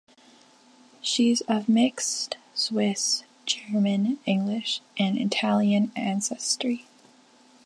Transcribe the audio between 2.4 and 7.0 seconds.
Swiss, German, English, and Italian ancestry.